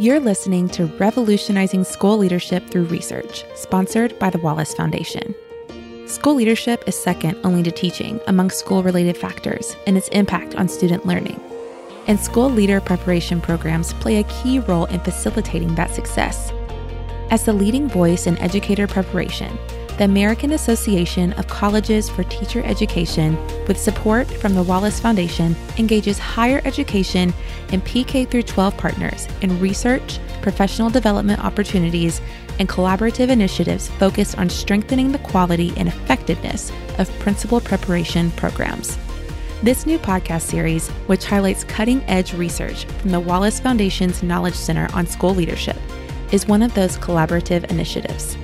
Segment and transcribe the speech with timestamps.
[0.00, 5.34] You're listening to Revolutionizing School Leadership Through Research, sponsored by the Wallace Foundation.
[6.06, 10.68] School leadership is second only to teaching among school related factors and its impact on
[10.68, 11.40] student learning.
[12.06, 16.52] And school leader preparation programs play a key role in facilitating that success.
[17.32, 19.58] As the leading voice in educator preparation,
[19.98, 23.36] the American Association of Colleges for Teacher Education,
[23.66, 27.34] with support from the Wallace Foundation, engages higher education
[27.72, 32.20] and PK through 12 partners in research, professional development opportunities,
[32.60, 38.96] and collaborative initiatives focused on strengthening the quality and effectiveness of principal preparation programs.
[39.64, 44.88] This new podcast series, which highlights cutting edge research from the Wallace Foundation's Knowledge Center
[44.94, 45.76] on School Leadership,
[46.30, 48.36] is one of those collaborative initiatives.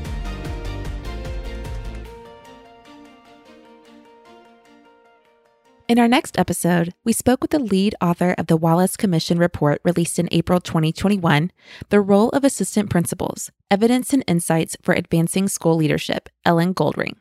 [5.95, 9.80] In our next episode, we spoke with the lead author of the Wallace Commission report
[9.85, 11.52] released in April 2021,
[11.91, 17.15] The Role of Assistant Principals Evidence and Insights for Advancing School Leadership, Ellen Goldring.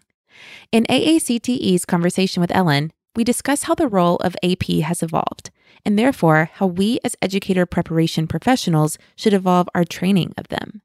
[0.72, 5.52] In AACTE's conversation with Ellen, we discuss how the role of AP has evolved,
[5.86, 10.82] and therefore how we as educator preparation professionals should evolve our training of them.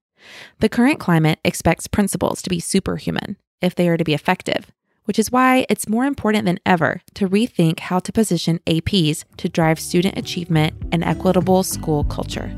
[0.58, 4.72] The current climate expects principals to be superhuman if they are to be effective,
[5.08, 9.48] which is why it's more important than ever to rethink how to position APs to
[9.48, 12.54] drive student achievement and equitable school culture.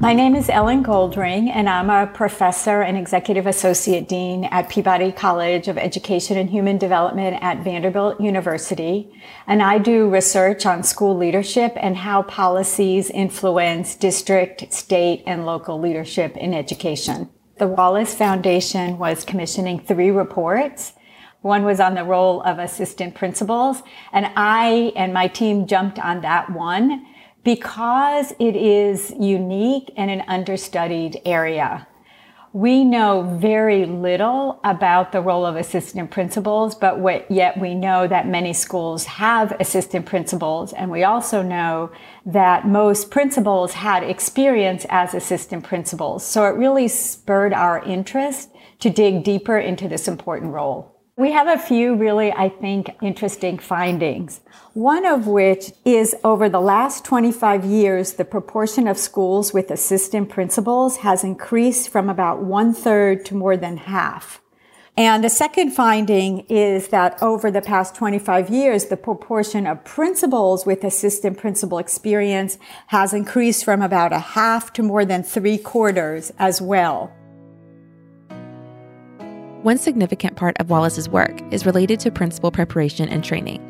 [0.00, 5.10] My name is Ellen Goldring, and I'm a professor and executive associate dean at Peabody
[5.10, 9.12] College of Education and Human Development at Vanderbilt University.
[9.48, 15.80] And I do research on school leadership and how policies influence district, state, and local
[15.80, 17.28] leadership in education.
[17.58, 20.92] The Wallace Foundation was commissioning three reports.
[21.40, 23.82] One was on the role of assistant principals,
[24.12, 27.04] and I and my team jumped on that one
[27.48, 31.88] because it is unique and an understudied area.
[32.52, 37.00] We know very little about the role of assistant principals, but
[37.30, 40.74] yet we know that many schools have assistant principals.
[40.74, 41.90] And we also know
[42.26, 46.26] that most principals had experience as assistant principals.
[46.26, 50.97] So it really spurred our interest to dig deeper into this important role.
[51.18, 54.40] We have a few really, I think, interesting findings.
[54.74, 60.28] One of which is over the last 25 years, the proportion of schools with assistant
[60.28, 64.40] principals has increased from about one third to more than half.
[64.96, 70.66] And the second finding is that over the past 25 years, the proportion of principals
[70.66, 76.30] with assistant principal experience has increased from about a half to more than three quarters
[76.38, 77.12] as well.
[79.68, 83.60] One significant part of Wallace's work is related to principal preparation and training,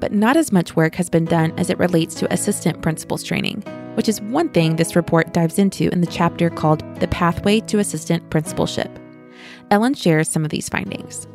[0.00, 3.60] but not as much work has been done as it relates to assistant principals training,
[3.92, 7.78] which is one thing this report dives into in the chapter called The Pathway to
[7.78, 8.88] Assistant Principalship.
[9.70, 11.26] Ellen shares some of these findings.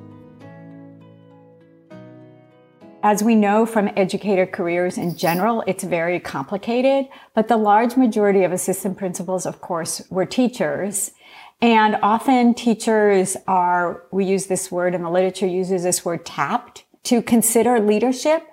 [3.03, 8.43] As we know from educator careers in general, it's very complicated, but the large majority
[8.43, 11.11] of assistant principals, of course, were teachers.
[11.61, 16.85] And often teachers are, we use this word and the literature uses this word tapped
[17.03, 18.43] to consider leadership.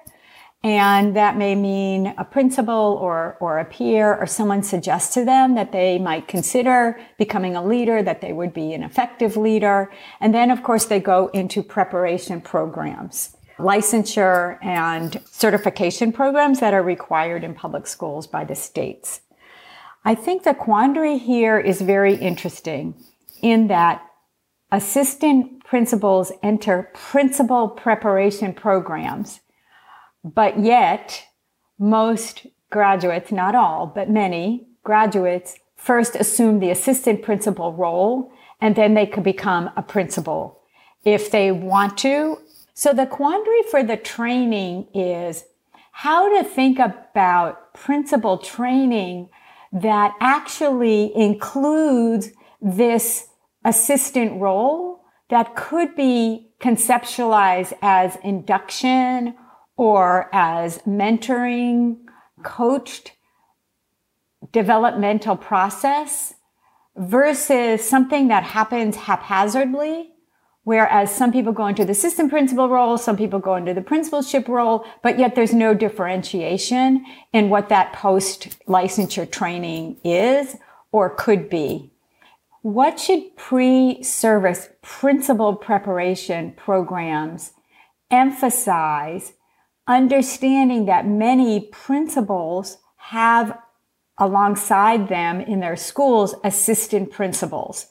[0.65, 5.55] And that may mean a principal or, or a peer or someone suggests to them
[5.55, 9.93] that they might consider becoming a leader, that they would be an effective leader.
[10.21, 16.83] And then, of course, they go into preparation programs, licensure and certification programs that are
[16.83, 19.21] required in public schools by the states.
[20.07, 22.95] I think the quandary here is very interesting
[23.43, 24.07] in that
[24.71, 29.41] assistant principals enter principal preparation programs,
[30.23, 31.25] but yet
[31.77, 38.31] most graduates, not all, but many graduates first assume the assistant principal role
[38.61, 40.63] and then they could become a principal
[41.05, 42.39] if they want to.
[42.75, 45.47] So the quandary for the training is
[45.91, 49.31] how to think about principal training
[49.83, 52.31] that actually includes
[52.63, 53.29] this
[53.65, 59.35] assistant role that could be conceptualized as induction
[59.77, 61.99] or as mentoring,
[62.43, 63.13] coached
[64.53, 66.33] developmental process
[66.97, 70.11] versus something that happens haphazardly
[70.67, 74.49] Whereas some people go into the assistant principal role, some people go into the principalship
[74.49, 80.57] role, but yet there's no differentiation in what that post licensure training is
[80.91, 81.93] or could be.
[82.63, 87.53] What should pre-service principal preparation programs
[88.11, 89.35] emphasize
[89.87, 93.57] understanding that many principals have
[94.19, 97.87] alongside them in their schools assistant principals.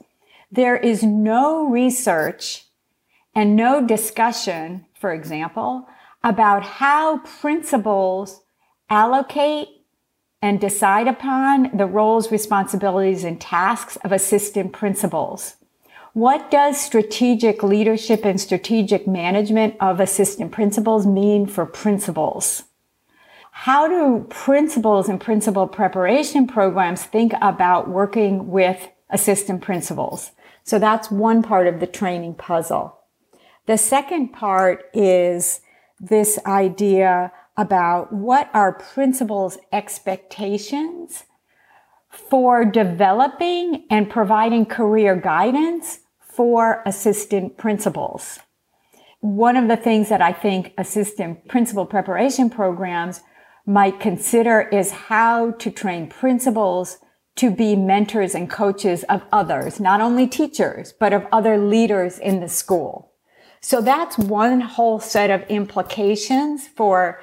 [0.52, 2.65] There is no research
[3.36, 5.88] and no discussion, for example,
[6.24, 8.42] about how principals
[8.90, 9.68] allocate
[10.42, 15.56] and decide upon the roles, responsibilities, and tasks of assistant principals.
[16.14, 22.64] What does strategic leadership and strategic management of assistant principals mean for principals?
[23.52, 30.32] How do principals and principal preparation programs think about working with assistant principals?
[30.64, 32.98] So that's one part of the training puzzle.
[33.66, 35.62] The second part is
[36.00, 41.24] this idea about what are principals' expectations
[42.10, 48.40] for developing and providing career guidance for assistant principals.
[49.22, 53.22] One of the things that I think assistant principal preparation programs
[53.66, 57.00] might consider is how to train principals
[57.38, 62.40] to be mentors and coaches of others, not only teachers, but of other leaders in
[62.40, 63.12] the school.
[63.66, 67.20] So that's one whole set of implications for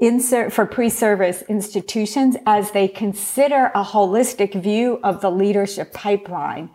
[0.00, 6.70] insert for pre-service institutions as they consider a holistic view of the leadership pipeline.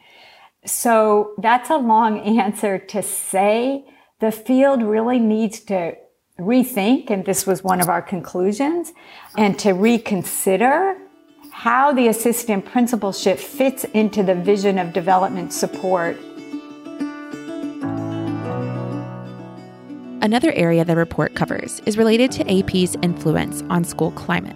[0.65, 3.83] So that's a long answer to say
[4.21, 5.97] the field really needs to
[6.39, 8.93] rethink, and this was one of our conclusions,
[9.37, 10.95] and to reconsider
[11.51, 16.17] how the assistant principalship fits into the vision of development support
[20.23, 24.55] Another area the report covers is related to AP's influence on school climate.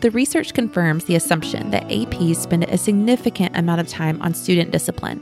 [0.00, 4.70] The research confirms the assumption that APs spend a significant amount of time on student
[4.70, 5.20] discipline,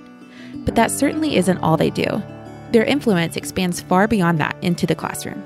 [0.65, 2.23] but that certainly isn't all they do.
[2.71, 5.43] Their influence expands far beyond that into the classroom.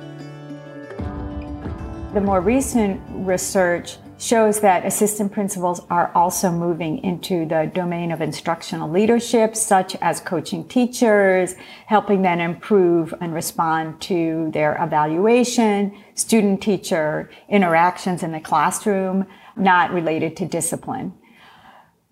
[2.12, 8.20] The more recent research shows that assistant principals are also moving into the domain of
[8.20, 11.54] instructional leadership, such as coaching teachers,
[11.86, 19.24] helping them improve and respond to their evaluation, student teacher interactions in the classroom,
[19.56, 21.14] not related to discipline.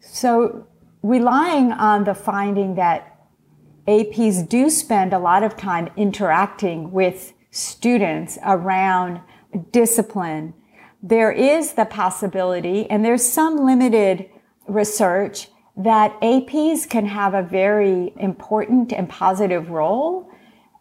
[0.01, 0.67] So
[1.03, 3.19] relying on the finding that
[3.87, 9.21] APs do spend a lot of time interacting with students around
[9.73, 10.55] discipline
[11.03, 14.29] there is the possibility, and there's some limited
[14.67, 20.29] research that APs can have a very important and positive role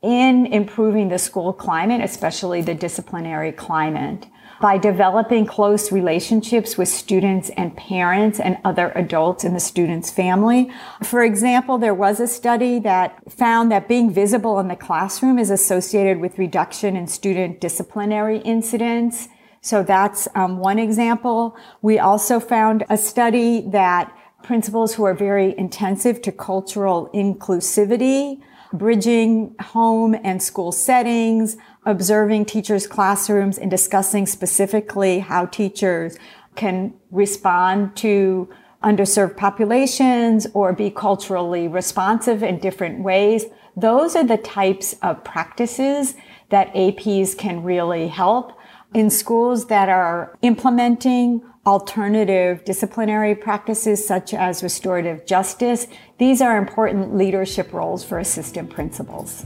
[0.01, 4.25] in improving the school climate, especially the disciplinary climate,
[4.59, 10.71] by developing close relationships with students and parents and other adults in the student's family.
[11.03, 15.51] For example, there was a study that found that being visible in the classroom is
[15.51, 19.27] associated with reduction in student disciplinary incidents
[19.61, 21.57] so that's um, one example.
[21.81, 28.39] We also found a study that principals who are very intensive to cultural inclusivity,
[28.71, 36.17] bridging home and school settings, observing teachers' classrooms and discussing specifically how teachers
[36.55, 38.49] can respond to
[38.83, 43.45] underserved populations or be culturally responsive in different ways.
[43.75, 46.15] Those are the types of practices
[46.49, 48.56] that APs can really help
[48.93, 57.15] in schools that are implementing alternative disciplinary practices such as restorative justice, these are important
[57.15, 59.45] leadership roles for assistant principals.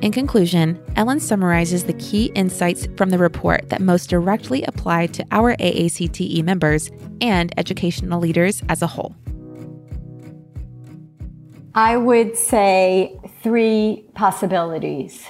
[0.00, 5.24] In conclusion, Ellen summarizes the key insights from the report that most directly apply to
[5.30, 6.90] our AACTE members
[7.20, 9.16] and educational leaders as a whole.
[11.74, 15.24] I would say three possibilities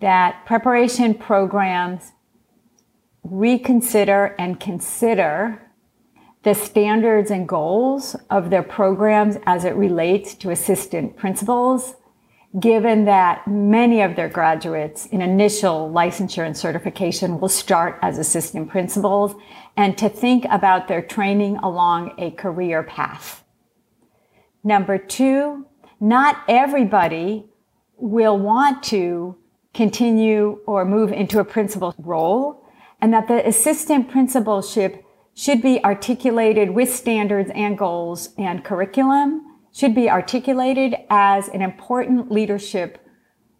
[0.00, 2.12] that preparation programs
[3.22, 5.62] reconsider and consider
[6.42, 11.96] the standards and goals of their programs as it relates to assistant principals,
[12.60, 18.68] given that many of their graduates in initial licensure and certification will start as assistant
[18.68, 19.34] principals,
[19.76, 23.44] and to think about their training along a career path.
[24.62, 25.66] Number two,
[25.98, 27.46] not everybody
[27.96, 29.36] will want to
[29.76, 32.64] continue or move into a principal role
[33.00, 35.04] and that the assistant principalship
[35.34, 42.30] should be articulated with standards and goals and curriculum should be articulated as an important
[42.32, 42.98] leadership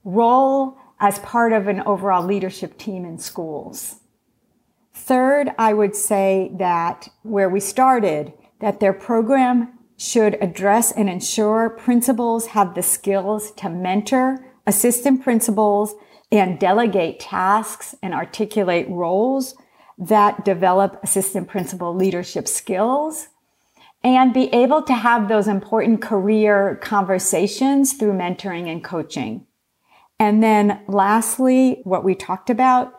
[0.02, 3.96] role as part of an overall leadership team in schools.
[4.94, 11.68] Third, I would say that where we started, that their program should address and ensure
[11.68, 15.94] principals have the skills to mentor assistant principals
[16.32, 19.54] and delegate tasks and articulate roles
[19.99, 23.28] that develop assistant principal leadership skills
[24.02, 29.46] and be able to have those important career conversations through mentoring and coaching.
[30.18, 32.94] And then lastly, what we talked about,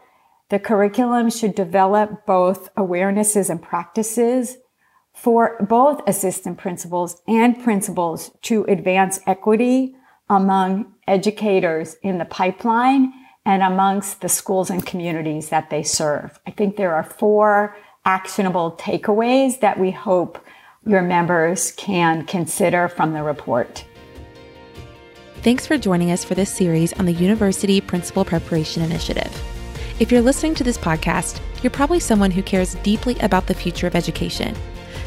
[0.50, 4.57] the curriculum should develop both awarenesses and practices
[5.13, 9.95] for both assistant principals and principals to advance equity
[10.29, 13.13] among educators in the pipeline
[13.46, 16.39] and amongst the schools and communities that they serve.
[16.46, 20.38] I think there are four actionable takeaways that we hope
[20.86, 23.86] your members can consider from the report.
[25.43, 29.31] Thanks for joining us for this series on the University Principal Preparation Initiative.
[30.00, 33.88] If you're listening to this podcast, you're probably someone who cares deeply about the future
[33.88, 34.55] of education.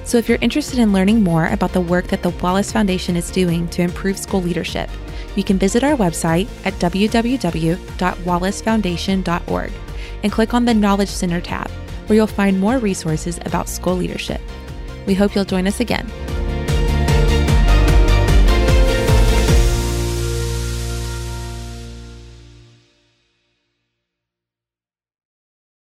[0.04, 3.30] So if you're interested in learning more about the work that the Wallace Foundation is
[3.30, 4.88] doing to improve school leadership,
[5.36, 9.72] you can visit our website at www.wallacefoundation.org
[10.22, 11.70] and click on the Knowledge Center tab,
[12.06, 14.40] where you'll find more resources about school leadership.
[15.06, 16.10] We hope you'll join us again.